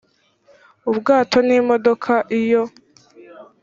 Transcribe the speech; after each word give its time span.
ubwato 0.89 1.37
n 1.47 1.49
imodoka 1.59 2.13
iyo 2.39 2.63